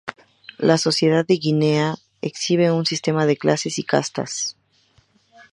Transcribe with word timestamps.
La 0.57 0.79
sociedad 0.79 1.27
de 1.27 1.35
Guinea 1.35 1.93
exhibe 2.23 2.71
un 2.71 2.87
sistema 2.87 3.27
de 3.27 3.37
clases 3.37 3.77
y 3.77 3.83
castas. 3.83 4.57